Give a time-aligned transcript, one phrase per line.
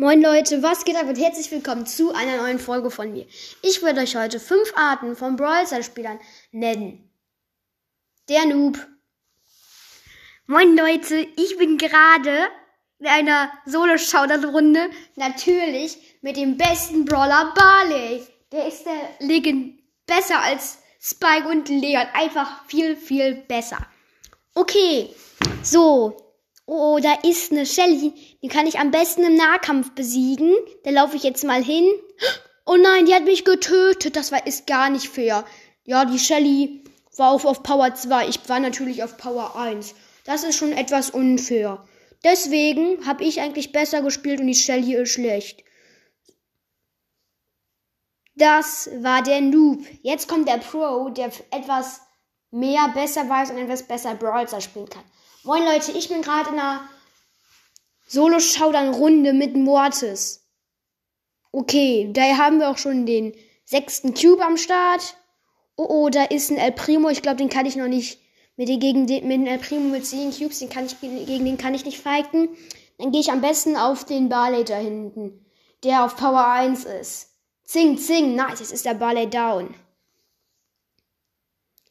[0.00, 3.26] Moin Leute, was geht ab und herzlich willkommen zu einer neuen Folge von mir.
[3.62, 6.20] Ich werde euch heute fünf Arten von Brawl Spielern
[6.52, 7.10] nennen.
[8.28, 8.78] Der Noob.
[10.46, 12.46] Moin Leute, ich bin gerade
[13.00, 18.24] in einer Solo-Showdown-Runde natürlich mit dem besten Brawler Barley.
[18.52, 22.06] Der ist der Legend besser als Spike und Leon.
[22.12, 23.84] Einfach viel, viel besser.
[24.54, 25.12] Okay,
[25.64, 26.27] so,
[26.70, 28.12] Oh, da ist eine Shelly.
[28.42, 30.54] Die kann ich am besten im Nahkampf besiegen.
[30.84, 31.90] Da laufe ich jetzt mal hin.
[32.66, 34.16] Oh nein, die hat mich getötet.
[34.16, 35.46] Das war, ist gar nicht fair.
[35.84, 36.84] Ja, die Shelly
[37.16, 38.28] war auf, auf Power 2.
[38.28, 39.94] Ich war natürlich auf Power 1.
[40.24, 41.82] Das ist schon etwas unfair.
[42.22, 45.64] Deswegen habe ich eigentlich besser gespielt und die Shelly ist schlecht.
[48.36, 49.86] Das war der Noob.
[50.02, 52.02] Jetzt kommt der Pro, der etwas
[52.50, 55.04] mehr besser weiß und etwas besser Brawler spielen kann.
[55.44, 56.88] Moin Leute, ich bin gerade in einer
[58.08, 60.44] Solo-Showdown-Runde mit Mortis.
[61.52, 63.34] Okay, da haben wir auch schon den
[63.64, 65.16] sechsten Cube am Start.
[65.76, 67.08] Oh, oh, da ist ein El Primo.
[67.08, 68.20] Ich glaube, den kann ich noch nicht.
[68.56, 71.44] Mit, den, gegen den, mit dem El Primo mit 10 Cubes, den kann ich, gegen
[71.44, 72.48] den kann ich nicht fighten.
[72.98, 75.46] Dann gehe ich am besten auf den Barley da hinten,
[75.84, 77.28] der auf Power 1 ist.
[77.64, 79.72] Zing, zing, nice, jetzt ist der Barley down.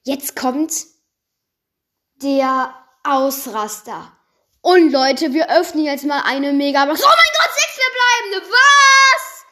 [0.04, 0.74] Jetzt kommt
[2.22, 2.74] der
[3.08, 4.12] Ausraster.
[4.62, 7.02] Und Leute, wir öffnen jetzt mal eine Megabox.
[7.02, 8.52] Oh mein Gott, sechs verbleibende.
[8.52, 9.46] Was?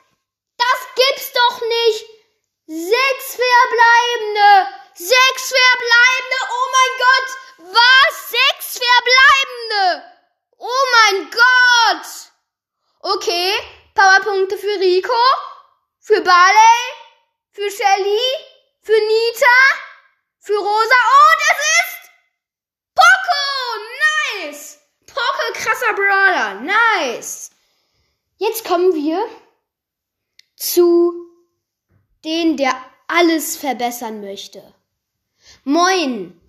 [0.58, 2.06] Das gibt's doch nicht.
[2.68, 4.68] Sechs verbleibende.
[4.96, 6.40] Sechs verbleibende.
[6.52, 7.76] Oh mein Gott.
[7.80, 8.30] Was?
[8.30, 10.04] Sechs verbleibende.
[10.58, 12.08] Oh mein Gott.
[13.00, 13.54] Okay.
[13.94, 15.24] Powerpunkte für Rico.
[16.02, 16.82] Für Barley.
[17.52, 18.22] Für Shelly.
[18.82, 19.58] Für Nita.
[20.42, 20.96] Für Rosa.
[21.08, 21.96] Oh, das ist
[25.76, 26.62] krasser Brawler.
[26.62, 27.52] Nice.
[28.38, 29.20] Jetzt kommen wir
[30.56, 31.14] zu
[32.24, 32.74] den, der
[33.08, 34.64] alles verbessern möchte.
[35.64, 36.40] Moin.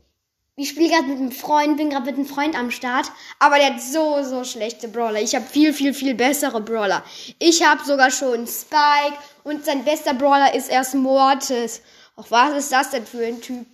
[0.58, 3.74] Ich spiele gerade mit einem Freund, bin gerade mit einem Freund am Start, aber der
[3.74, 5.20] hat so, so schlechte Brawler.
[5.20, 7.04] Ich habe viel, viel, viel bessere Brawler.
[7.38, 11.82] Ich habe sogar schon Spike und sein bester Brawler ist erst Mortis.
[12.16, 13.66] Ach, was ist das denn für ein Typ?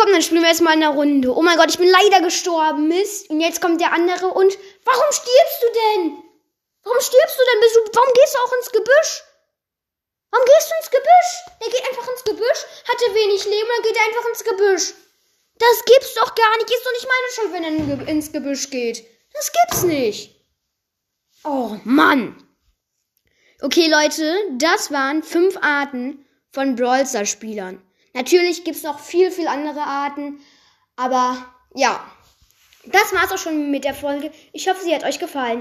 [0.00, 1.28] Komm, dann spielen wir jetzt mal in der Runde.
[1.36, 2.88] Oh mein Gott, ich bin leider gestorben.
[2.88, 3.28] Mist.
[3.28, 4.56] Und jetzt kommt der andere und.
[4.84, 6.22] Warum stirbst du denn?
[6.84, 7.60] Warum stirbst du denn?
[7.60, 9.22] Du, warum gehst du auch ins Gebüsch?
[10.30, 11.32] Warum gehst du ins Gebüsch?
[11.60, 14.94] Der geht einfach ins Gebüsch, hatte wenig Leben, dann geht er einfach ins Gebüsch.
[15.58, 16.70] Das gibt's doch gar nicht.
[16.70, 17.64] Ist doch nicht meine Schuld, wenn
[18.00, 19.04] er ins Gebüsch geht.
[19.34, 20.34] Das gibt's nicht.
[21.44, 22.42] Oh Mann.
[23.60, 27.04] Okay, Leute, das waren fünf Arten von Brawl
[28.12, 30.40] Natürlich gibt's noch viel, viel andere Arten.
[30.96, 31.36] Aber
[31.74, 32.00] ja,
[32.84, 34.30] das war's auch schon mit der Folge.
[34.52, 35.58] Ich hoffe, sie hat euch gefallen.